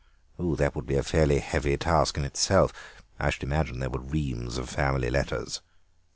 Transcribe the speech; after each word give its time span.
"That 0.39 0.73
would 0.75 0.87
be 0.87 0.95
a 0.95 1.03
fairly 1.03 1.37
heavy 1.37 1.77
task 1.77 2.17
in 2.17 2.25
itself. 2.25 2.73
I 3.19 3.29
should 3.29 3.43
imagine 3.43 3.77
there 3.77 3.91
were 3.91 3.99
reams 3.99 4.57
of 4.57 4.67
family 4.67 5.11
letters." 5.11 5.61